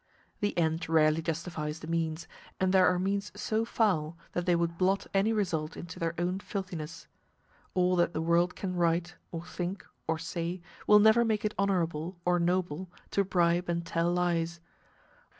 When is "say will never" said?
10.17-11.23